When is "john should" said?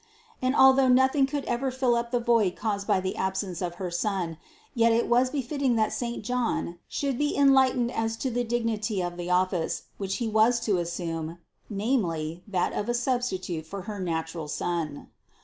6.25-7.19